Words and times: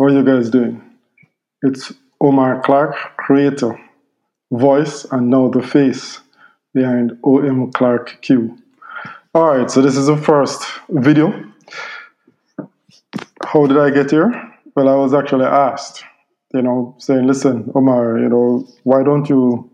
How 0.00 0.06
are 0.06 0.10
you 0.12 0.24
guys 0.24 0.48
doing? 0.48 0.80
It's 1.60 1.92
Omar 2.22 2.62
Clark, 2.62 2.96
creator, 3.18 3.78
voice, 4.50 5.04
and 5.04 5.28
now 5.28 5.50
the 5.50 5.60
face 5.60 6.20
behind 6.72 7.18
OM 7.22 7.70
Clark 7.72 8.22
Q. 8.22 8.56
All 9.34 9.54
right, 9.54 9.70
so 9.70 9.82
this 9.82 9.98
is 9.98 10.06
the 10.06 10.16
first 10.16 10.64
video. 10.88 11.44
How 13.44 13.66
did 13.66 13.76
I 13.76 13.90
get 13.90 14.10
here? 14.10 14.32
Well, 14.74 14.88
I 14.88 14.94
was 14.94 15.12
actually 15.12 15.44
asked, 15.44 16.02
you 16.54 16.62
know, 16.62 16.94
saying, 16.96 17.26
listen, 17.26 17.70
Omar, 17.74 18.20
you 18.20 18.30
know, 18.30 18.66
why 18.84 19.02
don't 19.02 19.28
you 19.28 19.70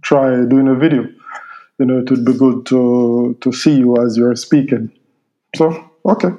try 0.00 0.42
doing 0.46 0.68
a 0.68 0.74
video? 0.74 1.02
You 1.78 1.84
know, 1.84 1.98
it 1.98 2.10
would 2.10 2.24
be 2.24 2.32
good 2.32 2.64
to, 2.64 3.36
to 3.38 3.52
see 3.52 3.74
you 3.76 4.02
as 4.02 4.16
you're 4.16 4.36
speaking. 4.36 4.90
So, 5.54 5.90
okay, 6.06 6.30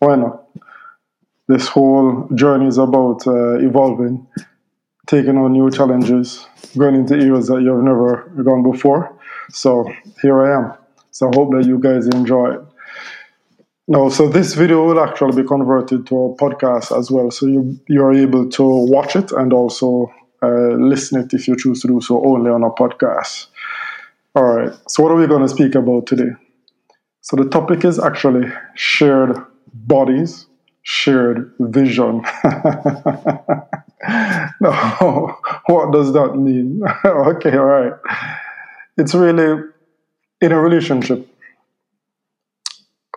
why 0.00 0.16
not? 0.16 0.44
This 1.48 1.66
whole 1.66 2.28
journey 2.34 2.66
is 2.66 2.78
about 2.78 3.26
uh, 3.26 3.58
evolving, 3.58 4.26
taking 5.06 5.38
on 5.38 5.52
new 5.52 5.70
challenges, 5.70 6.46
going 6.76 6.94
into 6.94 7.14
areas 7.14 7.48
that 7.48 7.62
you've 7.62 7.82
never 7.82 8.30
gone 8.44 8.62
before. 8.62 9.18
So 9.50 9.90
here 10.20 10.40
I 10.44 10.58
am. 10.58 10.74
So 11.10 11.30
I 11.30 11.34
hope 11.34 11.52
that 11.52 11.64
you 11.66 11.78
guys 11.78 12.06
enjoy 12.06 12.54
it. 12.54 12.60
No, 13.90 14.10
so 14.10 14.28
this 14.28 14.52
video 14.52 14.84
will 14.84 15.00
actually 15.00 15.40
be 15.42 15.48
converted 15.48 16.06
to 16.08 16.16
a 16.16 16.36
podcast 16.36 16.96
as 16.96 17.10
well. 17.10 17.30
So 17.30 17.46
you 17.46 17.80
you're 17.88 18.12
able 18.12 18.50
to 18.50 18.62
watch 18.62 19.16
it 19.16 19.32
and 19.32 19.50
also 19.54 20.12
uh, 20.42 20.74
listen 20.76 21.22
it 21.22 21.32
if 21.32 21.48
you 21.48 21.56
choose 21.56 21.80
to 21.80 21.88
do 21.88 22.00
so 22.02 22.22
only 22.26 22.50
on 22.50 22.62
a 22.62 22.70
podcast. 22.70 23.46
All 24.34 24.44
right. 24.44 24.72
So 24.88 25.02
what 25.02 25.10
are 25.10 25.16
we 25.16 25.26
going 25.26 25.40
to 25.40 25.48
speak 25.48 25.74
about 25.74 26.06
today? 26.06 26.32
So 27.22 27.36
the 27.36 27.48
topic 27.48 27.86
is 27.86 27.98
actually 27.98 28.52
shared 28.74 29.38
bodies 29.72 30.47
shared 30.88 31.52
vision. 31.60 32.22
no, 34.62 35.36
what 35.66 35.92
does 35.92 36.14
that 36.14 36.32
mean? 36.34 36.80
okay, 37.04 37.54
all 37.58 37.64
right. 37.66 37.92
It's 38.96 39.14
really 39.14 39.64
in 40.40 40.52
a 40.52 40.58
relationship. 40.58 41.28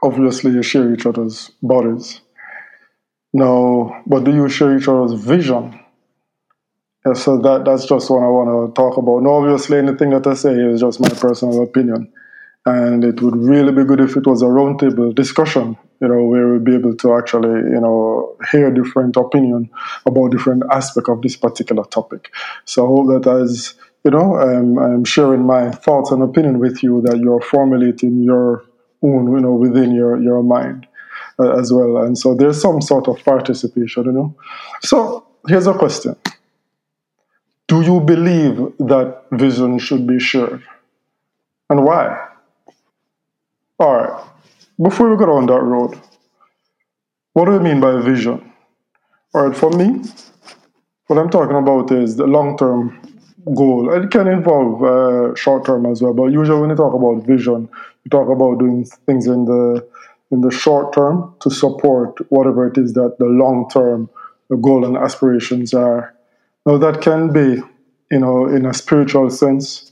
Obviously, 0.03 0.51
you 0.51 0.61
share 0.61 0.93
each 0.93 1.05
other's 1.05 1.49
bodies. 1.63 2.19
Now, 3.31 4.03
but 4.05 4.25
do 4.25 4.33
you 4.33 4.49
share 4.49 4.77
each 4.77 4.89
other's 4.89 5.13
vision? 5.13 5.79
Yeah, 7.05 7.13
so 7.13 7.37
that 7.37 7.63
that's 7.63 7.85
just 7.85 8.09
what 8.09 8.21
I 8.21 8.27
want 8.27 8.49
to 8.49 8.73
talk 8.73 8.97
about. 8.97 9.23
No, 9.23 9.35
obviously, 9.35 9.77
anything 9.77 10.09
that 10.09 10.27
I 10.27 10.33
say 10.33 10.51
is 10.53 10.81
just 10.81 10.99
my 10.99 11.07
personal 11.07 11.63
opinion, 11.63 12.11
and 12.65 13.05
it 13.05 13.21
would 13.21 13.37
really 13.37 13.71
be 13.71 13.85
good 13.85 14.01
if 14.01 14.17
it 14.17 14.27
was 14.27 14.41
a 14.41 14.47
roundtable 14.47 15.15
discussion 15.15 15.77
you 16.01 16.07
know, 16.07 16.23
we'll 16.23 16.59
be 16.59 16.73
able 16.73 16.95
to 16.95 17.15
actually, 17.15 17.59
you 17.71 17.79
know, 17.79 18.35
hear 18.51 18.71
different 18.71 19.15
opinion 19.15 19.69
about 20.05 20.31
different 20.31 20.63
aspect 20.71 21.07
of 21.07 21.21
this 21.21 21.35
particular 21.35 21.83
topic. 21.83 22.33
So 22.65 22.83
I 22.83 22.87
hope 22.87 23.23
that 23.23 23.31
as, 23.31 23.75
you 24.03 24.09
know, 24.09 24.35
I'm 24.35 25.03
sharing 25.05 25.45
my 25.45 25.69
thoughts 25.69 26.09
and 26.09 26.23
opinion 26.23 26.57
with 26.57 26.81
you 26.81 27.01
that 27.03 27.19
you're 27.19 27.41
formulating 27.41 28.23
your 28.23 28.65
own, 29.03 29.31
you 29.31 29.39
know, 29.39 29.53
within 29.53 29.93
your, 29.93 30.19
your 30.19 30.41
mind 30.41 30.87
uh, 31.37 31.51
as 31.59 31.71
well. 31.71 31.97
And 31.97 32.17
so 32.17 32.33
there's 32.33 32.59
some 32.59 32.81
sort 32.81 33.07
of 33.07 33.23
participation, 33.23 34.05
you 34.05 34.11
know. 34.11 34.35
So 34.81 35.27
here's 35.47 35.67
a 35.67 35.73
question. 35.75 36.15
Do 37.67 37.81
you 37.81 38.01
believe 38.01 38.55
that 38.79 39.25
vision 39.31 39.77
should 39.77 40.07
be 40.07 40.19
shared? 40.19 40.63
And 41.69 41.85
why? 41.85 42.27
All 43.79 43.95
right 43.95 44.27
before 44.79 45.09
we 45.09 45.17
go 45.17 45.33
on 45.33 45.45
that 45.47 45.61
road, 45.61 45.99
what 47.33 47.45
do 47.45 47.53
you 47.53 47.59
mean 47.59 47.79
by 47.79 47.99
vision? 48.01 48.51
All 49.33 49.47
right, 49.47 49.57
for 49.57 49.69
me, 49.71 50.01
what 51.07 51.17
I'm 51.17 51.29
talking 51.29 51.55
about 51.55 51.91
is 51.91 52.17
the 52.17 52.27
long 52.27 52.57
term 52.57 52.99
goal. 53.55 53.91
It 53.93 54.11
can 54.11 54.27
involve 54.27 54.83
uh, 54.83 55.35
short 55.35 55.65
term 55.65 55.85
as 55.85 56.01
well, 56.01 56.13
but 56.13 56.25
usually 56.25 56.59
when 56.59 56.69
you 56.69 56.75
talk 56.75 56.93
about 56.93 57.25
vision, 57.25 57.69
you 58.03 58.09
talk 58.09 58.29
about 58.29 58.59
doing 58.59 58.85
things 59.05 59.27
in 59.27 59.45
the 59.45 59.87
in 60.31 60.41
the 60.41 60.51
short 60.51 60.93
term 60.93 61.33
to 61.41 61.49
support 61.49 62.19
whatever 62.31 62.67
it 62.67 62.77
is 62.77 62.93
that 62.93 63.17
the 63.19 63.25
long 63.25 63.69
term 63.69 64.09
goal 64.61 64.85
and 64.85 64.97
aspirations 64.97 65.73
are. 65.73 66.13
Now 66.65 66.77
that 66.77 67.01
can 67.01 67.31
be, 67.33 67.61
you 68.11 68.19
know, 68.19 68.47
in 68.47 68.65
a 68.65 68.73
spiritual 68.73 69.29
sense, 69.29 69.91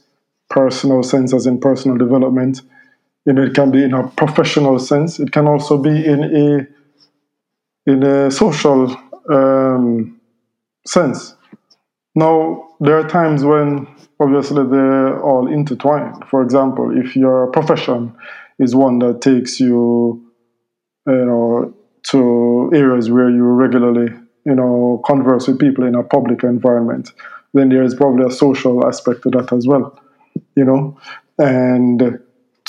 personal 0.50 1.03
sense, 1.03 1.34
as 1.34 1.46
in 1.46 1.59
personal 1.59 1.97
development 1.97 2.61
you 3.25 3.34
know, 3.34 3.44
it 3.44 3.53
can 3.53 3.72
be 3.72 3.84
in 3.84 3.94
a 3.94 4.07
professional 4.07 4.80
sense. 4.80 5.19
It 5.19 5.31
can 5.31 5.47
also 5.47 5.78
be 5.78 6.06
in 6.06 6.24
a 6.24 7.91
in 7.91 8.03
a 8.03 8.31
social 8.31 8.96
um, 9.30 10.19
sense. 10.85 11.35
Now, 12.16 12.68
there 12.79 12.97
are 12.97 13.08
times 13.08 13.44
when 13.44 13.88
obviously 14.19 14.66
they're 14.69 15.22
all 15.22 15.47
intertwined. 15.47 16.25
For 16.29 16.41
example, 16.41 16.96
if 16.97 17.16
your 17.16 17.47
profession 17.52 18.16
is 18.59 18.75
one 18.75 19.00
that 19.00 19.22
takes 19.22 19.59
you, 19.59 20.24
you 21.08 21.25
know, 21.25 21.74
to 22.03 22.72
areas 22.74 23.09
where 23.09 23.29
you 23.29 23.44
regularly, 23.44 24.13
you 24.46 24.56
know, 24.56 25.02
converse 25.06 25.47
with 25.47 25.59
people 25.59 25.85
in 25.85 25.96
a 25.96 26.03
public 26.03 26.44
environment, 26.44 27.12
then 27.53 27.69
there 27.69 27.84
is 27.84 27.96
probably 27.96 28.25
a 28.25 28.31
social 28.31 28.85
aspect 28.85 29.24
to 29.24 29.29
that 29.31 29.52
as 29.53 29.68
well, 29.68 30.00
you 30.56 30.66
know, 30.66 30.97
and 31.38 32.19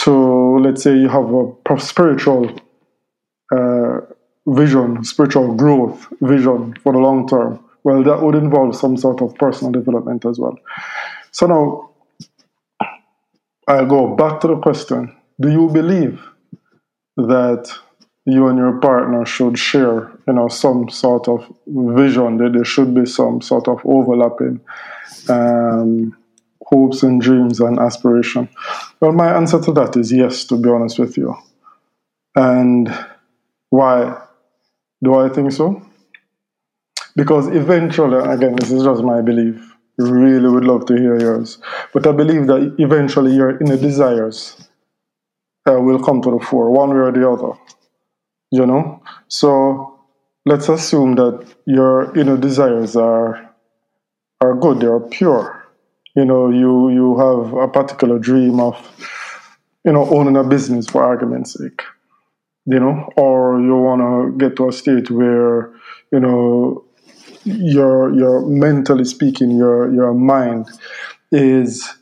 to 0.04 0.58
let's 0.58 0.82
say 0.82 0.96
you 0.96 1.08
have 1.08 1.32
a 1.32 1.80
spiritual 1.80 2.50
uh, 3.52 4.00
vision, 4.46 5.04
spiritual 5.04 5.54
growth 5.54 6.06
vision 6.20 6.74
for 6.82 6.92
the 6.92 6.98
long 6.98 7.28
term. 7.28 7.62
Well, 7.84 8.02
that 8.04 8.22
would 8.22 8.34
involve 8.34 8.76
some 8.76 8.96
sort 8.96 9.22
of 9.22 9.34
personal 9.36 9.72
development 9.72 10.24
as 10.24 10.38
well. 10.38 10.58
So 11.32 11.46
now 11.46 11.90
I'll 13.68 13.86
go 13.86 14.14
back 14.16 14.40
to 14.40 14.48
the 14.48 14.56
question: 14.56 15.14
Do 15.38 15.50
you 15.50 15.68
believe 15.68 16.20
that 17.16 17.70
you 18.26 18.46
and 18.48 18.58
your 18.58 18.78
partner 18.80 19.24
should 19.24 19.58
share, 19.58 20.10
you 20.26 20.34
know, 20.34 20.48
some 20.48 20.88
sort 20.88 21.28
of 21.28 21.46
vision? 21.66 22.38
That 22.38 22.52
there 22.54 22.64
should 22.64 22.94
be 22.94 23.06
some 23.06 23.40
sort 23.40 23.68
of 23.68 23.80
overlapping. 23.84 24.60
Um, 25.28 26.16
hopes 26.70 27.02
and 27.02 27.20
dreams 27.20 27.60
and 27.60 27.78
aspiration? 27.78 28.48
Well, 29.00 29.12
my 29.12 29.34
answer 29.34 29.60
to 29.60 29.72
that 29.72 29.96
is 29.96 30.12
yes, 30.12 30.44
to 30.44 30.56
be 30.56 30.68
honest 30.68 30.98
with 30.98 31.16
you. 31.16 31.36
And 32.34 32.88
why 33.70 34.22
do 35.02 35.14
I 35.14 35.28
think 35.28 35.52
so? 35.52 35.82
Because 37.16 37.48
eventually, 37.48 38.18
again, 38.18 38.54
this 38.56 38.70
is 38.70 38.84
just 38.84 39.02
my 39.02 39.20
belief. 39.20 39.66
Really 39.98 40.48
would 40.48 40.64
love 40.64 40.86
to 40.86 40.96
hear 40.96 41.18
yours. 41.20 41.58
But 41.92 42.06
I 42.06 42.12
believe 42.12 42.46
that 42.46 42.76
eventually 42.78 43.34
your 43.34 43.58
inner 43.60 43.76
desires 43.76 44.68
uh, 45.68 45.78
will 45.80 46.02
come 46.02 46.22
to 46.22 46.30
the 46.30 46.44
fore, 46.44 46.70
one 46.70 46.90
way 46.90 47.00
or 47.00 47.12
the 47.12 47.28
other. 47.28 47.58
You 48.50 48.64
know? 48.64 49.02
So 49.28 49.98
let's 50.46 50.68
assume 50.68 51.16
that 51.16 51.46
your 51.66 52.16
inner 52.16 52.38
desires 52.38 52.96
are, 52.96 53.54
are 54.40 54.54
good, 54.54 54.80
they 54.80 54.86
are 54.86 55.00
pure 55.00 55.59
you 56.16 56.24
know 56.24 56.50
you 56.50 56.90
you 56.90 57.18
have 57.18 57.52
a 57.54 57.68
particular 57.68 58.18
dream 58.18 58.60
of 58.60 58.76
you 59.84 59.92
know 59.92 60.08
owning 60.10 60.36
a 60.36 60.44
business 60.44 60.86
for 60.86 61.02
argument's 61.02 61.54
sake 61.54 61.82
you 62.66 62.78
know 62.78 63.08
or 63.16 63.60
you 63.60 63.76
want 63.76 64.00
to 64.00 64.38
get 64.38 64.56
to 64.56 64.68
a 64.68 64.72
state 64.72 65.10
where 65.10 65.72
you 66.12 66.20
know 66.20 66.84
your 67.44 68.12
your 68.14 68.46
mentally 68.46 69.04
speaking 69.04 69.56
your 69.56 69.92
your 69.92 70.12
mind 70.12 70.68
is 71.32 71.94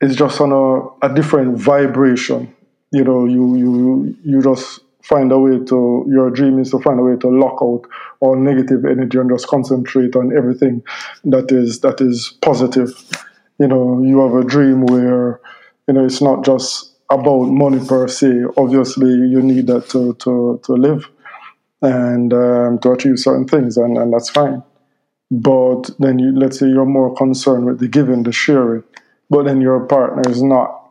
is 0.00 0.16
just 0.16 0.40
on 0.40 0.52
a, 0.52 1.06
a 1.06 1.14
different 1.14 1.58
vibration. 1.58 2.54
You 2.92 3.04
know 3.04 3.24
you 3.24 3.56
you 3.56 4.16
you 4.24 4.42
just 4.42 4.80
find 5.04 5.30
a 5.32 5.38
way 5.38 5.58
to 5.64 6.04
your 6.08 6.30
dream 6.30 6.58
is 6.58 6.70
to 6.70 6.78
find 6.80 6.98
a 6.98 7.02
way 7.02 7.16
to 7.16 7.28
lock 7.28 7.58
out 7.62 7.82
all 8.20 8.36
negative 8.36 8.84
energy 8.84 9.18
and 9.18 9.30
just 9.30 9.46
concentrate 9.46 10.16
on 10.16 10.36
everything 10.36 10.82
that 11.24 11.52
is 11.52 11.80
that 11.80 12.00
is 12.00 12.36
positive. 12.42 12.90
You 13.58 13.68
know 13.68 14.02
you 14.02 14.20
have 14.20 14.34
a 14.34 14.44
dream 14.44 14.86
where 14.86 15.40
you 15.86 15.94
know 15.94 16.04
it's 16.04 16.22
not 16.22 16.44
just 16.44 16.96
about 17.10 17.44
money 17.44 17.84
per 17.86 18.08
se. 18.08 18.44
Obviously 18.56 19.10
you 19.10 19.42
need 19.42 19.66
that 19.68 19.88
to 19.90 20.14
to, 20.14 20.60
to 20.64 20.72
live 20.72 21.08
and 21.82 22.32
um, 22.32 22.78
to 22.78 22.92
achieve 22.92 23.18
certain 23.18 23.46
things 23.46 23.76
and, 23.76 23.98
and 23.98 24.12
that's 24.12 24.30
fine. 24.30 24.62
But 25.30 25.90
then 25.98 26.18
you 26.18 26.32
let's 26.34 26.58
say 26.58 26.66
you're 26.66 26.86
more 26.86 27.14
concerned 27.14 27.66
with 27.66 27.78
the 27.78 27.88
giving 27.88 28.22
the 28.22 28.32
sharing 28.32 28.84
but 29.30 29.44
then 29.44 29.60
your 29.60 29.80
partner 29.86 30.22
is 30.30 30.42
not 30.42 30.90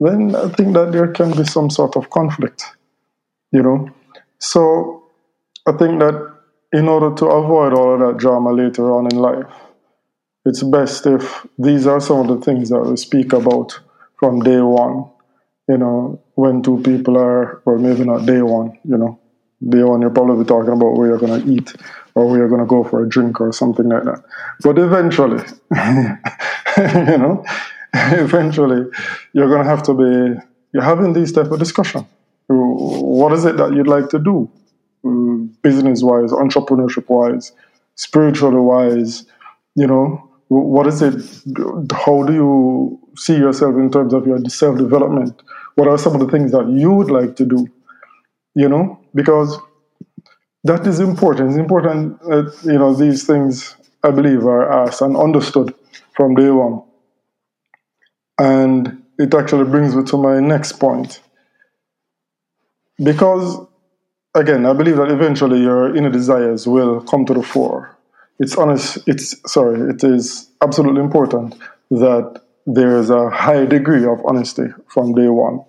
then 0.00 0.34
i 0.34 0.48
think 0.48 0.74
that 0.74 0.92
there 0.92 1.08
can 1.08 1.30
be 1.32 1.44
some 1.44 1.70
sort 1.70 1.96
of 1.96 2.10
conflict 2.10 2.64
you 3.52 3.62
know. 3.62 3.88
So 4.38 5.04
I 5.66 5.72
think 5.72 6.00
that 6.00 6.34
in 6.72 6.88
order 6.88 7.14
to 7.16 7.26
avoid 7.26 7.74
all 7.74 7.94
of 7.94 8.00
that 8.00 8.18
drama 8.18 8.52
later 8.52 8.92
on 8.92 9.06
in 9.12 9.18
life, 9.18 9.52
it's 10.44 10.62
best 10.62 11.06
if 11.06 11.46
these 11.58 11.86
are 11.86 12.00
some 12.00 12.20
of 12.20 12.28
the 12.28 12.44
things 12.44 12.70
that 12.70 12.80
we 12.80 12.96
speak 12.96 13.32
about 13.32 13.78
from 14.18 14.40
day 14.40 14.60
one. 14.60 15.10
You 15.68 15.78
know, 15.78 16.20
when 16.34 16.62
two 16.62 16.82
people 16.82 17.16
are, 17.16 17.62
or 17.64 17.78
maybe 17.78 18.04
not 18.04 18.26
day 18.26 18.42
one, 18.42 18.78
you 18.84 18.98
know, 18.98 19.20
Day 19.68 19.84
one, 19.84 20.00
you'll 20.00 20.10
probably 20.10 20.44
talking 20.44 20.72
about 20.72 20.94
where 20.94 21.08
you're 21.08 21.18
going 21.18 21.40
to 21.40 21.48
eat 21.48 21.72
or 22.14 22.26
where 22.26 22.38
you're 22.38 22.48
going 22.48 22.60
to 22.60 22.66
go 22.66 22.82
for 22.82 23.04
a 23.04 23.08
drink 23.08 23.40
or 23.40 23.52
something 23.52 23.88
like 23.88 24.02
that. 24.04 24.24
But 24.60 24.76
eventually, 24.78 25.44
you 27.12 27.18
know, 27.18 27.44
eventually, 27.94 28.90
you're 29.32 29.48
going 29.48 29.62
to 29.62 29.68
have 29.68 29.84
to 29.84 29.94
be 29.94 30.40
you're 30.72 30.82
having 30.82 31.12
these 31.12 31.30
type 31.30 31.50
of 31.52 31.60
discussion. 31.60 32.06
What 32.56 33.32
is 33.32 33.44
it 33.44 33.56
that 33.58 33.72
you'd 33.72 33.88
like 33.88 34.08
to 34.10 34.18
do, 34.18 34.50
mm, 35.04 35.50
business 35.62 36.02
wise, 36.02 36.32
entrepreneurship 36.32 37.08
wise, 37.08 37.52
spiritually 37.96 38.60
wise? 38.60 39.26
You 39.74 39.86
know, 39.86 40.30
what 40.48 40.86
is 40.86 41.02
it? 41.02 41.14
How 41.92 42.24
do 42.24 42.32
you 42.34 43.00
see 43.16 43.36
yourself 43.36 43.76
in 43.76 43.90
terms 43.90 44.12
of 44.14 44.26
your 44.26 44.38
self 44.48 44.78
development? 44.78 45.42
What 45.76 45.88
are 45.88 45.98
some 45.98 46.14
of 46.14 46.20
the 46.20 46.28
things 46.28 46.52
that 46.52 46.68
you 46.68 46.92
would 46.92 47.10
like 47.10 47.36
to 47.36 47.46
do? 47.46 47.66
You 48.54 48.68
know, 48.68 49.00
because 49.14 49.58
that 50.64 50.86
is 50.86 51.00
important. 51.00 51.50
It's 51.50 51.58
important 51.58 52.20
that 52.22 52.54
you 52.64 52.78
know 52.78 52.94
these 52.94 53.24
things. 53.26 53.76
I 54.04 54.10
believe 54.10 54.44
are 54.46 54.70
asked 54.84 55.00
and 55.00 55.16
understood 55.16 55.74
from 56.16 56.34
day 56.34 56.50
one, 56.50 56.82
and 58.38 59.02
it 59.18 59.34
actually 59.34 59.70
brings 59.70 59.94
me 59.94 60.04
to 60.04 60.16
my 60.16 60.40
next 60.40 60.72
point. 60.72 61.20
Because 63.02 63.58
again, 64.34 64.66
I 64.66 64.72
believe 64.72 64.96
that 64.96 65.10
eventually 65.10 65.60
your 65.60 65.94
inner 65.96 66.10
desires 66.10 66.66
will 66.66 67.00
come 67.02 67.24
to 67.26 67.34
the 67.34 67.42
fore. 67.42 67.96
It's 68.38 68.56
honest 68.56 68.98
it's 69.06 69.36
sorry 69.50 69.90
it 69.90 70.02
is 70.02 70.50
absolutely 70.62 71.00
important 71.00 71.54
that 71.90 72.42
there 72.66 72.98
is 72.98 73.10
a 73.10 73.28
high 73.30 73.66
degree 73.66 74.04
of 74.04 74.24
honesty 74.24 74.66
from 74.88 75.14
day 75.14 75.28
one. 75.28 75.60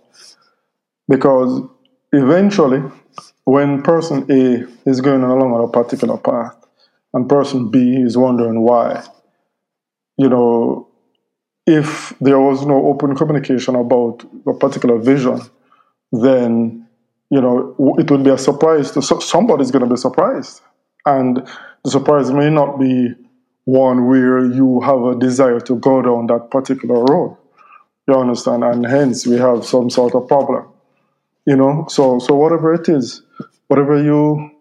Because 1.07 1.61
eventually 2.13 2.81
when 3.45 3.81
person 3.81 4.25
a 4.29 4.65
is 4.89 5.01
going 5.01 5.23
along 5.23 5.53
on 5.53 5.63
a 5.63 5.67
particular 5.67 6.17
path 6.17 6.55
and 7.13 7.27
person 7.27 7.69
b 7.69 7.95
is 7.97 8.17
wondering 8.17 8.61
why 8.61 9.03
you 10.17 10.29
know 10.29 10.87
if 11.65 12.13
there 12.21 12.39
was 12.39 12.65
no 12.65 12.85
open 12.87 13.15
communication 13.15 13.75
about 13.75 14.23
a 14.47 14.53
particular 14.53 14.97
vision 14.97 15.39
then 16.11 16.87
you 17.33 17.41
know 17.41 17.55
it 18.01 18.09
would 18.11 18.23
be 18.23 18.29
a 18.29 18.37
surprise 18.37 18.91
to 18.91 19.01
somebody's 19.01 19.71
going 19.71 19.85
to 19.87 19.93
be 19.95 20.01
surprised 20.07 20.61
and 21.05 21.45
the 21.83 21.91
surprise 21.91 22.31
may 22.31 22.49
not 22.49 22.79
be 22.79 23.13
one 23.65 24.07
where 24.07 24.45
you 24.45 24.81
have 24.81 25.03
a 25.03 25.15
desire 25.19 25.59
to 25.61 25.75
go 25.77 26.01
down 26.01 26.27
that 26.27 26.49
particular 26.51 27.03
road. 27.03 27.37
You 28.07 28.15
understand? 28.15 28.63
And 28.63 28.85
hence 28.85 29.25
we 29.25 29.37
have 29.37 29.65
some 29.65 29.89
sort 29.89 30.15
of 30.15 30.27
problem. 30.27 30.67
You 31.45 31.57
know, 31.57 31.85
so 31.89 32.19
so 32.19 32.35
whatever 32.35 32.73
it 32.73 32.87
is, 32.87 33.21
whatever 33.67 34.01
you 34.01 34.51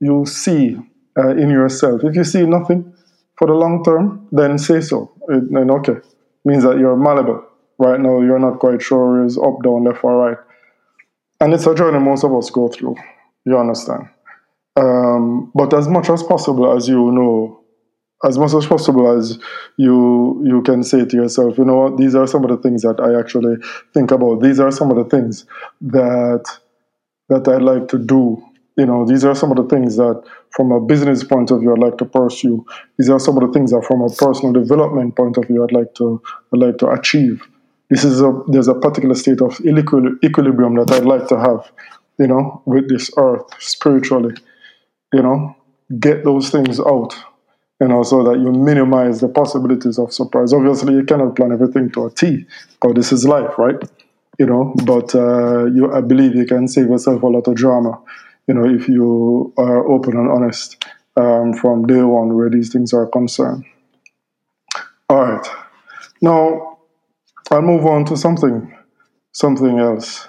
you 0.00 0.24
see 0.26 0.76
uh, 1.18 1.36
in 1.36 1.50
yourself, 1.50 2.02
if 2.04 2.14
you 2.16 2.24
see 2.24 2.46
nothing 2.46 2.94
for 3.36 3.46
the 3.46 3.54
long 3.54 3.84
term, 3.84 4.26
then 4.32 4.58
say 4.58 4.80
so. 4.80 5.12
It, 5.28 5.52
then 5.52 5.70
okay, 5.70 5.96
means 6.44 6.64
that 6.64 6.78
you're 6.78 6.96
malleable. 6.96 7.44
Right 7.78 8.00
now, 8.00 8.20
you're 8.20 8.38
not 8.38 8.58
quite 8.58 8.82
sure 8.82 9.24
is 9.24 9.38
up, 9.38 9.62
down, 9.62 9.84
left, 9.84 10.04
or 10.04 10.16
right, 10.16 10.38
and 11.40 11.54
it's 11.54 11.66
a 11.66 11.74
journey 11.74 11.98
most 11.98 12.24
of 12.24 12.34
us 12.34 12.50
go 12.50 12.68
through. 12.68 12.96
You 13.44 13.58
understand? 13.58 14.08
Um, 14.76 15.50
but 15.54 15.74
as 15.74 15.88
much 15.88 16.08
as 16.10 16.22
possible, 16.22 16.76
as 16.76 16.88
you 16.88 17.10
know, 17.12 17.60
as 18.24 18.38
much 18.38 18.52
as 18.54 18.66
possible 18.66 19.10
as 19.16 19.38
you 19.78 20.42
you 20.44 20.62
can 20.62 20.82
say 20.82 21.04
to 21.04 21.16
yourself, 21.16 21.56
you 21.58 21.64
know 21.64 21.96
these 21.96 22.14
are 22.14 22.26
some 22.26 22.44
of 22.44 22.50
the 22.50 22.58
things 22.58 22.82
that 22.82 23.00
I 23.00 23.18
actually 23.18 23.56
think 23.94 24.10
about. 24.10 24.42
These 24.42 24.60
are 24.60 24.70
some 24.70 24.90
of 24.90 24.96
the 24.96 25.04
things 25.04 25.46
that 25.80 26.44
that 27.28 27.48
I'd 27.48 27.62
like 27.62 27.88
to 27.88 27.98
do. 27.98 28.42
You 28.76 28.86
know, 28.86 29.04
these 29.04 29.24
are 29.24 29.34
some 29.34 29.50
of 29.50 29.56
the 29.56 29.74
things 29.74 29.96
that 29.96 30.22
from 30.50 30.72
a 30.72 30.80
business 30.80 31.24
point 31.24 31.50
of 31.50 31.60
view 31.60 31.72
I'd 31.72 31.78
like 31.78 31.98
to 31.98 32.04
pursue. 32.04 32.64
These 32.98 33.10
are 33.10 33.20
some 33.20 33.36
of 33.36 33.46
the 33.46 33.52
things 33.52 33.72
that 33.72 33.84
from 33.84 34.02
a 34.02 34.08
personal 34.08 34.52
development 34.52 35.16
point 35.16 35.36
of 35.36 35.46
view 35.46 35.64
I'd 35.64 35.72
like 35.72 35.94
to 35.94 36.22
I'd 36.52 36.60
like 36.60 36.78
to 36.78 36.90
achieve. 36.90 37.42
This 37.90 38.04
is 38.04 38.22
a 38.22 38.42
there's 38.48 38.68
a 38.68 38.74
particular 38.74 39.14
state 39.16 39.42
of 39.42 39.60
equilibrium 39.60 40.76
that 40.76 40.90
I'd 40.92 41.04
like 41.04 41.26
to 41.28 41.38
have, 41.38 41.70
you 42.18 42.28
know, 42.28 42.62
with 42.64 42.88
this 42.88 43.10
earth 43.16 43.46
spiritually 43.58 44.34
you 45.12 45.22
know, 45.22 45.56
get 45.98 46.24
those 46.24 46.50
things 46.50 46.78
out, 46.80 47.14
you 47.80 47.88
know, 47.88 48.02
so 48.02 48.22
that 48.24 48.38
you 48.38 48.52
minimize 48.52 49.20
the 49.20 49.28
possibilities 49.28 49.98
of 49.98 50.12
surprise. 50.12 50.52
Obviously, 50.52 50.94
you 50.94 51.04
cannot 51.04 51.36
plan 51.36 51.52
everything 51.52 51.90
to 51.90 52.06
a 52.06 52.10
T, 52.10 52.46
because 52.72 52.94
this 52.94 53.12
is 53.12 53.26
life, 53.26 53.58
right? 53.58 53.76
You 54.38 54.46
know, 54.46 54.74
but 54.84 55.14
uh, 55.14 55.66
you, 55.66 55.92
I 55.92 56.00
believe 56.00 56.34
you 56.34 56.46
can 56.46 56.68
save 56.68 56.88
yourself 56.88 57.22
a 57.22 57.26
lot 57.26 57.46
of 57.48 57.54
drama, 57.56 58.00
you 58.46 58.54
know, 58.54 58.64
if 58.64 58.88
you 58.88 59.52
are 59.56 59.86
open 59.86 60.16
and 60.16 60.30
honest 60.30 60.84
um, 61.16 61.52
from 61.52 61.86
day 61.86 62.02
one 62.02 62.36
where 62.36 62.48
these 62.50 62.72
things 62.72 62.92
are 62.92 63.06
concerned. 63.06 63.64
All 65.08 65.24
right, 65.24 65.46
now 66.22 66.69
I'll 67.50 67.62
move 67.62 67.84
on 67.84 68.04
to 68.06 68.16
something, 68.16 68.76
something 69.32 69.78
else, 69.78 70.28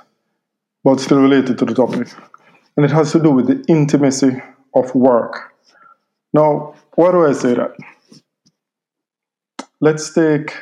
but 0.84 1.00
still 1.00 1.20
related 1.22 1.58
to 1.60 1.66
the 1.66 1.76
topic, 1.76 2.08
and 2.76 2.86
it 2.86 2.92
has 2.92 3.12
to 3.12 3.20
do 3.20 3.32
with 3.32 3.48
the 3.48 3.64
intimacy 3.68 4.42
of 4.74 4.94
work. 4.96 5.54
Now, 6.34 6.74
why 6.96 7.12
do 7.12 7.26
I 7.26 7.34
say 7.34 7.54
that? 7.54 7.76
Let's 9.80 10.14
take 10.14 10.56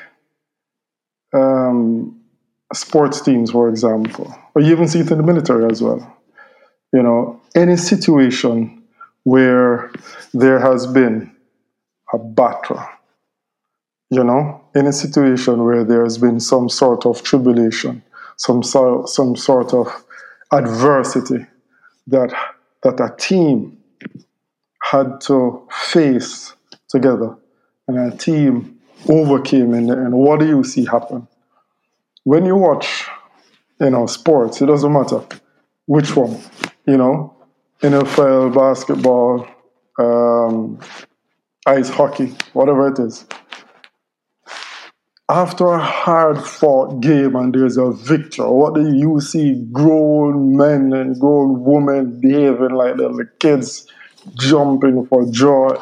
um, 1.33 2.19
sports 2.73 3.21
teams, 3.21 3.51
for 3.51 3.69
example, 3.69 4.35
or 4.55 4.61
you 4.61 4.71
even 4.71 4.87
see 4.87 4.99
it 4.99 5.11
in 5.11 5.17
the 5.17 5.23
military 5.23 5.69
as 5.71 5.81
well. 5.81 6.17
You 6.91 7.03
know, 7.03 7.41
any 7.55 7.77
situation 7.77 8.83
where 9.23 9.91
there 10.33 10.59
has 10.59 10.87
been 10.87 11.31
a 12.13 12.17
battle, 12.17 12.83
you 14.09 14.23
know, 14.23 14.58
any 14.75 14.91
situation 14.91 15.63
where 15.63 15.83
there 15.83 16.03
has 16.03 16.17
been 16.17 16.39
some 16.39 16.69
sort 16.69 17.05
of 17.05 17.23
tribulation, 17.23 18.03
some 18.37 18.63
sort, 18.63 19.09
some 19.09 19.35
sort 19.35 19.73
of 19.73 19.87
adversity 20.51 21.45
that 22.07 22.33
that 22.83 22.99
a 22.99 23.15
team 23.17 23.77
had 24.83 25.19
to 25.21 25.67
face 25.71 26.53
together 26.87 27.35
and 27.87 28.13
a 28.13 28.17
team 28.17 28.79
overcame 29.07 29.73
and, 29.73 29.91
and 29.91 30.13
what 30.13 30.39
do 30.39 30.47
you 30.47 30.63
see 30.63 30.85
happen? 30.85 31.27
When 32.23 32.45
you 32.45 32.55
watch 32.55 33.05
you 33.79 33.89
know 33.89 34.05
sports 34.05 34.61
it 34.61 34.65
doesn't 34.65 34.91
matter 34.91 35.21
which 35.85 36.15
one 36.15 36.37
you 36.85 36.97
know 36.97 37.33
nfl 37.81 38.53
basketball 38.53 39.47
um, 39.97 40.79
ice 41.65 41.89
hockey 41.89 42.35
whatever 42.53 42.87
it 42.89 42.99
is 42.99 43.25
after 45.29 45.67
a 45.67 45.79
hard 45.79 46.43
fought 46.43 47.01
game 47.01 47.35
and 47.35 47.53
there's 47.53 47.77
a 47.77 47.91
victor, 47.91 48.49
what 48.49 48.73
do 48.73 48.95
you 48.95 49.21
see 49.21 49.63
grown 49.71 50.57
men 50.57 50.91
and 50.93 51.19
grown 51.19 51.63
women 51.63 52.19
behaving 52.19 52.71
like 52.71 52.95
little 52.95 53.23
kids 53.39 53.87
jumping 54.35 55.05
for 55.05 55.25
joy. 55.31 55.75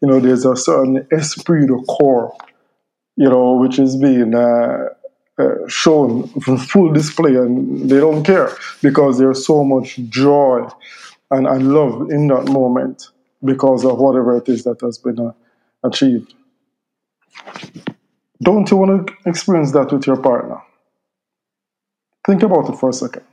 You 0.00 0.08
know, 0.08 0.20
there's 0.20 0.44
a 0.44 0.56
certain 0.56 1.06
esprit 1.10 1.66
de 1.66 1.76
corps, 1.84 2.36
you 3.16 3.28
know, 3.28 3.54
which 3.54 3.78
is 3.78 3.96
being 3.96 4.34
uh, 4.34 4.88
uh, 5.38 5.68
shown 5.68 6.28
full 6.40 6.92
display, 6.92 7.34
and 7.34 7.88
they 7.90 7.98
don't 7.98 8.24
care 8.24 8.50
because 8.82 9.18
there's 9.18 9.46
so 9.46 9.64
much 9.64 9.96
joy 10.08 10.68
and, 11.30 11.46
and 11.46 11.72
love 11.72 12.10
in 12.10 12.28
that 12.28 12.44
moment 12.48 13.08
because 13.44 13.84
of 13.84 13.98
whatever 13.98 14.36
it 14.36 14.48
is 14.48 14.64
that 14.64 14.80
has 14.80 14.98
been 14.98 15.18
uh, 15.18 15.32
achieved. 15.82 16.34
Don't 18.42 18.70
you 18.70 18.76
want 18.76 19.06
to 19.06 19.14
experience 19.28 19.72
that 19.72 19.92
with 19.92 20.06
your 20.06 20.16
partner? 20.16 20.60
Think 22.26 22.42
about 22.42 22.68
it 22.68 22.76
for 22.78 22.90
a 22.90 22.92
second. 22.92 23.24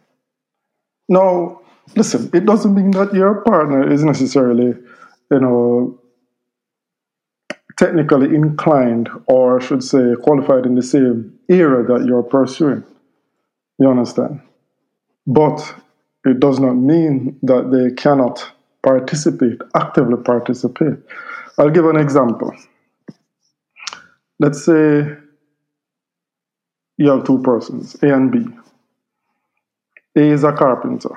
Now, 1.10 1.62
listen, 1.96 2.30
it 2.34 2.46
doesn't 2.46 2.74
mean 2.74 2.92
that 2.92 3.14
your 3.14 3.42
partner 3.42 3.92
is 3.92 4.04
necessarily, 4.04 4.76
you 5.32 5.40
know, 5.40 6.00
technically 7.80 8.36
inclined 8.36 9.10
or 9.28 9.60
I 9.60 9.66
should 9.66 9.84
say 9.84 10.14
qualified 10.22 10.66
in 10.66 10.76
the 10.76 10.84
same 10.84 11.40
area 11.50 11.84
that 11.88 12.06
you're 12.06 12.24
pursuing. 12.24 12.84
You 13.80 13.90
understand? 13.90 14.42
But 15.26 15.76
it 16.26 16.40
does 16.40 16.60
not 16.60 16.74
mean 16.74 17.40
that 17.42 17.72
they 17.72 17.96
cannot 17.96 18.52
participate, 18.84 19.62
actively 19.76 20.18
participate. 20.24 21.00
I'll 21.58 21.70
give 21.70 21.86
an 21.86 21.98
example. 21.98 22.52
Let's 24.42 24.66
say 24.66 25.16
you 26.98 27.10
have 27.10 27.24
two 27.24 27.42
persons, 27.42 27.96
A 28.04 28.14
and 28.14 28.32
B. 28.32 28.46
A 30.18 30.22
is 30.22 30.44
a 30.44 30.52
carpenter 30.52 31.16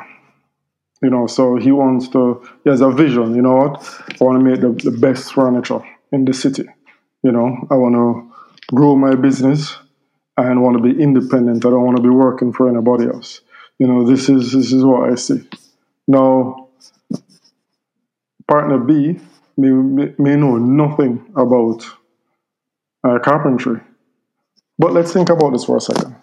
you 1.05 1.11
know, 1.11 1.27
so 1.27 1.57
he 1.57 1.71
wants 1.71 2.09
to, 2.09 2.43
he 2.65 2.71
has 2.71 2.81
a 2.81 2.91
vision, 2.91 3.35
you 3.35 3.43
know 3.43 3.57
what? 3.57 4.01
I 4.19 4.25
want 4.25 4.39
to 4.39 4.45
make 4.45 4.61
the, 4.63 4.91
the 4.91 4.97
best 4.97 5.35
furniture 5.35 5.81
in 6.13 6.25
the 6.25 6.33
city. 6.33 6.65
You 7.23 7.31
know, 7.31 7.69
I 7.71 7.75
want 7.75 7.95
to 7.95 8.75
grow 8.75 8.97
my 8.97 9.15
business 9.15 9.77
and 10.39 10.63
want 10.63 10.79
to 10.79 10.83
be 10.83 10.99
independent. 10.99 11.67
I 11.67 11.71
don't 11.71 11.85
want 11.85 11.99
to 11.99 12.03
be 12.03 12.09
working 12.09 12.55
for 12.55 12.71
anybody 12.71 13.05
else. 13.05 13.43
You 13.79 13.87
know, 13.87 14.07
this 14.07 14.31
is 14.31 14.53
this 14.53 14.73
is 14.73 14.83
what 14.83 15.11
I 15.11 15.17
see. 15.17 15.47
Now, 16.09 16.71
partner 18.49 18.79
B 18.79 19.21
may, 19.59 19.69
may, 19.69 20.15
may 20.19 20.37
know 20.37 20.57
nothing 20.57 21.31
about 21.37 21.85
uh, 23.05 23.19
carpentry. 23.19 23.81
But 24.79 24.93
let's 24.93 25.13
think 25.13 25.29
about 25.29 25.53
this 25.53 25.65
for 25.65 25.77
a 25.77 25.81
second. 25.81 26.17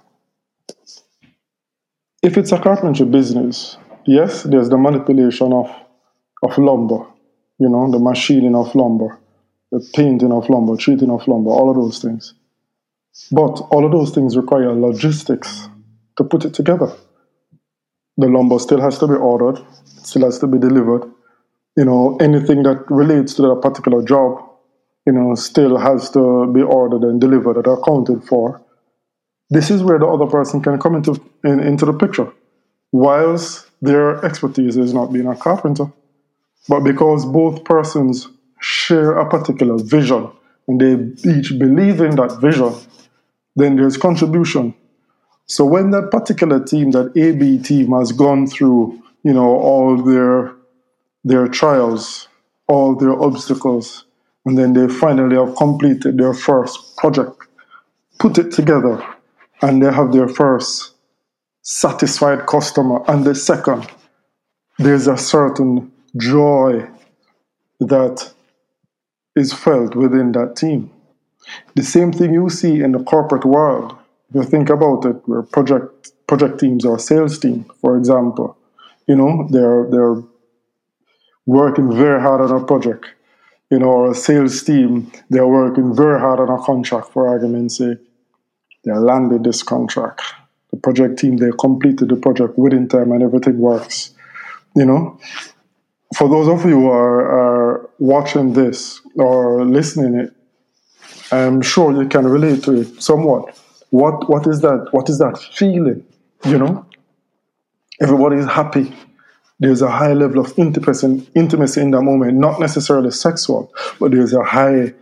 If 2.22 2.38
it's 2.38 2.52
a 2.52 2.60
carpentry 2.60 3.06
business, 3.06 3.78
yes, 4.06 4.44
there's 4.44 4.70
the 4.70 4.78
manipulation 4.78 5.54
of, 5.54 5.70
of 6.44 6.58
lumber, 6.58 7.06
you 7.58 7.70
know, 7.70 7.90
the 7.90 8.00
machining 8.00 8.56
of 8.56 8.76
lumber, 8.76 9.20
the 9.72 9.88
painting 9.94 10.32
of 10.32 10.50
lumber, 10.50 10.76
treating 10.76 11.10
of 11.10 11.28
lumber, 11.28 11.50
all 11.50 11.70
of 11.70 11.76
those 11.76 12.00
things. 12.00 12.34
But 13.32 13.62
all 13.72 13.86
of 13.86 13.92
those 13.92 14.12
things 14.12 14.38
require 14.38 14.74
logistics 14.74 15.68
to 16.18 16.24
put 16.24 16.46
it 16.46 16.54
together. 16.54 16.92
The 18.18 18.28
lumber 18.28 18.60
still 18.60 18.82
has 18.82 19.00
to 19.00 19.08
be 19.08 19.16
ordered, 19.16 19.60
still 19.86 20.24
has 20.26 20.40
to 20.40 20.48
be 20.48 20.60
delivered. 20.60 21.04
You 21.78 21.86
know, 21.86 22.18
anything 22.22 22.64
that 22.64 22.86
relates 22.90 23.34
to 23.36 23.42
that 23.44 23.62
particular 23.62 24.04
job, 24.04 24.51
you 25.06 25.14
know, 25.14 25.36
still 25.36 25.78
has 25.78 26.10
to 26.12 26.52
be 26.54 26.62
ordered 26.62 27.04
and 27.04 27.20
delivered 27.20 27.58
and 27.58 27.68
accounted 27.68 28.24
for. 28.24 28.62
This 29.50 29.70
is 29.70 29.84
where 29.84 30.00
the 30.00 30.08
other 30.08 30.28
person 30.28 30.62
can 30.62 30.80
come 30.80 30.96
into 30.96 31.22
in, 31.44 31.60
into 31.60 31.86
the 31.86 31.94
picture. 31.94 32.32
Whilst 32.92 33.68
their 33.82 34.24
expertise 34.24 34.78
is 34.78 34.94
not 34.94 35.12
being 35.12 35.28
a 35.28 35.36
carpenter, 35.36 35.92
but 36.70 36.82
because 36.82 37.26
both 37.26 37.64
persons 37.64 38.28
share 38.60 39.14
a 39.18 39.28
particular 39.28 39.78
vision 39.84 40.30
and 40.68 40.80
they 40.80 41.30
each 41.30 41.58
believe 41.58 42.00
in 42.00 42.16
that 42.16 42.38
vision, 42.40 42.74
then 43.56 43.76
there's 43.76 43.98
contribution. 43.98 44.74
So 45.48 45.66
when 45.66 45.92
that 45.92 46.12
particular 46.12 46.64
team, 46.64 46.92
that 46.92 47.12
AB 47.18 47.64
team, 47.64 47.92
has 47.92 48.12
gone 48.12 48.48
through, 48.48 49.02
you 49.24 49.34
know, 49.34 49.50
all 49.50 49.98
their 49.98 50.54
their 51.24 51.48
trials, 51.48 52.28
all 52.68 52.96
their 52.96 53.20
obstacles, 53.22 54.06
and 54.46 54.58
then 54.58 54.74
they 54.74 54.88
finally 54.88 55.36
have 55.36 55.56
completed 55.56 56.18
their 56.18 56.34
first 56.34 56.98
project, 56.98 57.48
put 58.20 58.38
it 58.38 58.52
together, 58.52 59.04
and 59.62 59.82
they 59.82 59.92
have 59.92 60.12
their 60.12 60.28
first 60.28 60.96
satisfied 61.62 62.48
customer. 62.48 63.04
And 63.08 63.24
the 63.24 63.36
second, 63.36 63.88
there's 64.80 65.08
a 65.08 65.18
certain 65.18 65.92
joy 66.18 66.88
that 67.80 68.34
is 69.36 69.54
felt 69.54 69.96
within 69.96 70.32
that 70.34 70.56
team. 70.56 70.92
The 71.76 71.84
same 71.84 72.12
thing 72.12 72.34
you 72.34 72.50
see 72.50 72.82
in 72.82 72.92
the 72.92 73.04
corporate 73.04 73.46
world. 73.46 73.96
If 74.30 74.36
you 74.36 74.44
think 74.44 74.70
about 74.70 75.06
it, 75.06 75.18
where 75.26 75.42
project 75.42 76.12
project 76.28 76.60
teams 76.60 76.86
or 76.86 76.98
sales 76.98 77.38
team, 77.40 77.66
for 77.82 77.98
example, 77.98 78.58
you 79.08 79.16
know, 79.16 79.48
they're 79.50 79.88
they're 79.90 80.24
working 81.46 81.94
very 81.96 82.22
hard 82.22 82.42
on 82.42 82.62
a 82.62 82.66
project. 82.66 83.06
You 83.72 83.80
know, 83.80 83.90
our 83.90 84.14
sales 84.14 84.62
team, 84.64 85.12
they're 85.30 85.48
working 85.48 85.96
very 85.96 86.20
hard 86.20 86.40
on 86.42 86.50
a 86.50 86.62
contract 86.62 87.08
for 87.14 87.28
argument's 87.28 87.78
sake. 87.78 87.98
They 88.84 88.92
landed 88.92 89.44
this 89.44 89.64
contract. 89.64 90.22
The 90.72 90.78
project 90.78 91.20
team, 91.20 91.38
they 91.38 91.52
completed 91.60 92.10
the 92.10 92.18
project 92.18 92.58
within 92.58 92.88
time 92.88 93.12
and 93.12 93.24
everything 93.24 93.58
works. 93.58 94.14
You 94.76 94.86
know? 94.86 95.20
For 96.18 96.28
those 96.28 96.48
of 96.50 96.66
you 96.70 96.82
who 96.82 96.90
are, 96.90 97.22
are 97.22 97.90
watching 98.00 98.54
this 98.54 99.00
or 99.16 99.64
listening 99.66 100.20
it, 100.20 100.34
I'm 101.32 101.62
sure 101.62 101.94
you 101.94 102.10
can 102.10 102.28
relate 102.28 102.64
to 102.64 102.82
it 102.82 103.02
somewhat. 103.02 103.58
What 103.92 104.30
what 104.30 104.48
is 104.48 104.62
that? 104.62 104.88
What 104.92 105.10
is 105.10 105.20
that 105.20 105.38
feeling? 105.54 106.04
You 106.46 106.58
know, 106.58 106.86
everybody 108.02 108.38
is 108.38 108.46
happy. 108.46 108.94
There's 109.62 109.84
a 109.84 109.92
high 109.92 110.14
level 110.14 110.40
of 110.40 110.58
intimacy, 110.58 111.22
in 111.36 111.92
that 111.92 112.02
moment, 112.02 112.34
not 112.34 112.60
necessarily 112.60 113.12
sexual, 113.12 113.72
but 114.00 114.10
there's 114.10 114.34
a 114.34 114.44
high 114.44 114.96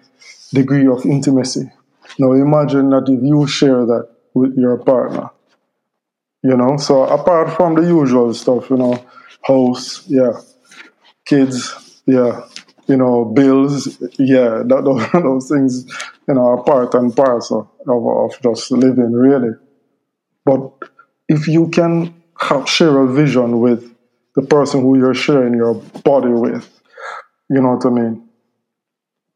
degree 0.54 0.86
of 0.86 1.06
intimacy. 1.06 1.72
Now 2.20 2.34
imagine 2.34 2.90
that 2.90 3.08
if 3.08 3.24
you 3.24 3.48
share 3.48 3.86
that 3.86 4.10
with 4.34 4.58
your 4.58 4.76
partner, 4.76 5.30
you 6.44 6.58
know. 6.58 6.76
So 6.76 7.04
apart 7.04 7.56
from 7.56 7.76
the 7.76 7.84
usual 7.84 8.34
stuff, 8.34 8.70
you 8.70 8.76
know, 8.76 9.02
house, 9.44 10.06
yeah, 10.10 10.34
kids, 11.24 12.02
yeah, 12.06 12.46
you 12.88 12.98
know, 12.98 13.24
bills, 13.24 13.98
yeah, 14.18 14.64
that, 14.66 14.82
those, 14.84 15.10
those 15.24 15.50
things, 15.50 15.86
you 16.28 16.34
know, 16.34 16.46
are 16.46 16.64
part 16.64 16.94
and 16.96 17.16
parcel 17.16 17.72
of, 17.88 18.06
of 18.06 18.42
just 18.42 18.72
living, 18.72 19.14
really. 19.14 19.54
But 20.44 20.70
if 21.30 21.48
you 21.48 21.70
can 21.70 22.14
have, 22.38 22.68
share 22.68 22.98
a 22.98 23.08
vision 23.08 23.62
with 23.62 23.89
the 24.40 24.48
person 24.48 24.82
who 24.82 24.98
you're 24.98 25.14
sharing 25.14 25.54
your 25.54 25.76
body 26.04 26.30
with, 26.30 26.70
you 27.50 27.62
know 27.62 27.76
what 27.76 27.86
I 27.86 27.90
mean? 27.90 28.30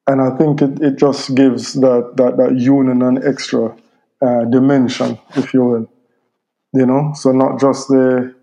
And 0.08 0.22
I 0.22 0.38
think 0.38 0.62
it, 0.62 0.82
it 0.82 0.98
just 0.98 1.34
gives 1.36 1.74
that, 1.74 2.14
that, 2.18 2.38
that 2.38 2.58
union 2.58 3.02
an 3.02 3.26
extra 3.26 3.76
uh, 4.22 4.46
dimension, 4.46 5.20
if 5.36 5.54
you 5.54 5.64
will. 5.64 5.90
You 6.74 6.86
know, 6.86 7.14
so 7.16 7.32
not 7.32 7.60
just 7.60 7.88
the 7.88 8.34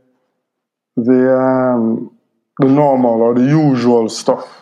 the 0.97 1.35
um, 1.37 2.17
the 2.59 2.69
normal 2.69 3.23
or 3.23 3.35
the 3.35 3.45
usual 3.45 4.09
stuff 4.09 4.61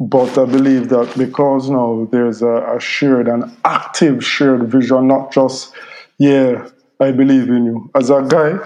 but 0.00 0.36
I 0.36 0.44
believe 0.44 0.88
that 0.90 1.14
because 1.16 1.70
now 1.70 2.08
there's 2.10 2.42
a, 2.42 2.76
a 2.76 2.80
shared 2.80 3.28
and 3.28 3.56
active 3.64 4.24
shared 4.24 4.68
vision, 4.70 5.08
not 5.08 5.32
just, 5.32 5.72
yeah, 6.18 6.68
I 7.00 7.12
believe 7.12 7.48
in 7.48 7.64
you. 7.66 7.90
As 7.94 8.10
a 8.10 8.22
guy, 8.22 8.58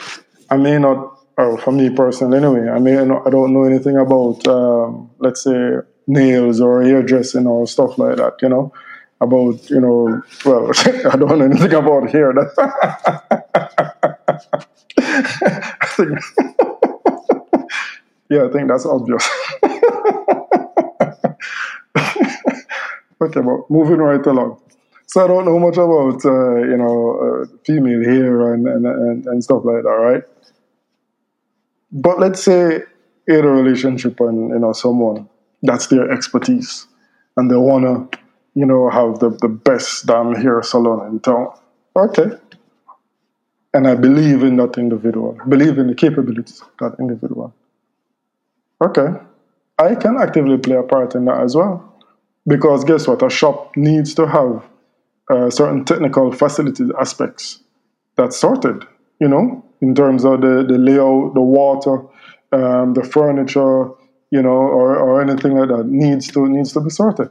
I 0.51 0.57
may 0.57 0.79
not, 0.79 1.18
or 1.39 1.57
for 1.57 1.71
me 1.71 1.89
personally 1.89 2.39
anyway, 2.39 2.69
I 2.69 2.81
mean, 2.81 2.99
I 2.99 3.31
don't 3.31 3.53
know 3.53 3.63
anything 3.63 3.97
about, 3.97 4.47
um, 4.49 5.09
let's 5.19 5.45
say, 5.45 5.77
nails 6.09 6.61
or 6.61 6.83
hairdressing 6.83 7.47
or 7.47 7.65
stuff 7.69 7.97
like 7.97 8.17
that, 8.17 8.35
you 8.43 8.49
know, 8.49 8.73
about, 9.21 9.71
you 9.71 9.81
know, 9.81 10.21
well, 10.45 10.71
I 11.13 11.17
don't 11.17 11.39
know 11.39 11.45
anything 11.45 11.73
about 11.73 12.11
hair. 12.11 12.35
I 15.01 15.87
think, 15.87 16.19
yeah, 18.31 18.45
I 18.47 18.51
think 18.51 18.69
that's 18.69 18.85
obvious. 18.85 19.31
okay, 23.21 23.41
but 23.41 23.71
moving 23.71 23.99
right 23.99 24.27
along. 24.27 24.61
So 25.07 25.25
I 25.25 25.29
don't 25.29 25.45
know 25.47 25.59
much 25.59 25.77
about 25.77 26.23
uh, 26.25 26.57
you 26.57 26.77
know 26.77 27.19
uh, 27.43 27.47
female 27.65 28.05
hair 28.05 28.53
and, 28.53 28.67
and, 28.67 28.85
and, 28.87 29.27
and 29.27 29.43
stuff 29.43 29.65
like 29.65 29.83
that, 29.85 29.89
right? 29.89 30.23
But 31.91 32.19
let's 32.19 32.43
say 32.43 32.83
in 33.27 33.45
a 33.45 33.49
relationship 33.49 34.21
and 34.21 34.51
you 34.51 34.59
know 34.59 34.73
someone 34.73 35.29
that's 35.63 35.87
their 35.89 36.11
expertise, 36.11 36.87
and 37.37 37.51
they 37.51 37.57
wanna 37.57 38.09
you 38.55 38.67
know 38.67 38.91
have 38.91 39.19
the, 39.19 39.31
the 39.31 39.49
best 39.49 40.07
damn 40.07 40.35
hair 40.35 40.63
salon 40.63 41.07
in 41.09 41.21
town. 41.21 41.49
Okay. 41.97 42.31
And 43.75 43.87
I 43.87 43.95
believe 43.95 44.43
in 44.43 44.57
that 44.57 44.79
individual, 44.79 45.39
believe 45.47 45.79
in 45.79 45.89
the 45.89 45.95
capabilities 45.95 46.63
of 46.63 46.71
that 46.81 46.99
individual. 46.99 47.55
Okay. 48.83 49.09
I 49.79 49.95
can 49.95 50.17
actively 50.19 50.59
play 50.59 50.77
a 50.77 50.83
part 50.83 51.15
in 51.15 51.27
that 51.27 51.41
as 51.43 51.55
well. 51.55 51.85
Because 52.47 52.85
guess 52.85 53.07
what? 53.07 53.23
A 53.23 53.29
shop 53.29 53.77
needs 53.77 54.15
to 54.15 54.27
have 54.27 54.65
uh, 55.31 55.51
certain 55.51 55.85
technical 55.85 56.33
facilities 56.33 56.91
aspects 56.99 57.63
that's 58.17 58.37
sorted, 58.37 58.85
you 59.21 59.29
know, 59.29 59.65
in 59.81 59.95
terms 59.95 60.25
of 60.25 60.41
the, 60.41 60.65
the 60.67 60.79
layout, 60.79 61.35
the 61.35 61.41
water, 61.41 62.03
um, 62.53 62.95
the 62.95 63.03
furniture, 63.05 63.91
you 64.31 64.43
know, 64.43 64.51
or, 64.51 64.97
or 64.97 65.23
anything 65.23 65.57
like 65.57 65.69
that 65.69 65.87
needs 65.87 66.31
to 66.33 66.49
needs 66.49 66.73
to 66.73 66.81
be 66.81 66.91
sorted. 66.91 67.31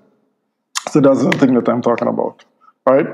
So 0.92 1.02
that's 1.02 1.24
the 1.24 1.32
thing 1.32 1.54
that 1.56 1.68
I'm 1.68 1.82
talking 1.82 2.08
about. 2.08 2.44
Right? 2.86 3.08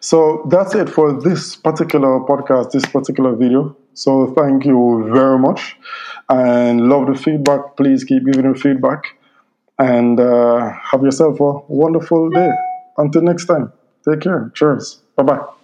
So 0.00 0.46
that's 0.50 0.74
it 0.74 0.88
for 0.88 1.20
this 1.20 1.54
particular 1.54 2.20
podcast, 2.20 2.70
this 2.70 2.86
particular 2.86 3.36
video. 3.36 3.76
So 3.92 4.32
thank 4.34 4.64
you 4.64 5.10
very 5.12 5.38
much 5.38 5.76
and 6.30 6.88
love 6.88 7.08
the 7.08 7.14
feedback. 7.14 7.76
Please 7.76 8.04
keep 8.04 8.24
giving 8.24 8.50
the 8.50 8.58
feedback 8.58 9.04
and 9.78 10.18
uh, 10.18 10.72
have 10.72 11.02
yourself 11.02 11.40
a 11.40 11.52
wonderful 11.68 12.30
day. 12.30 12.50
Until 12.96 13.22
next 13.22 13.44
time, 13.46 13.72
take 14.08 14.20
care. 14.20 14.50
Cheers. 14.54 15.02
Bye 15.16 15.24
bye. 15.24 15.57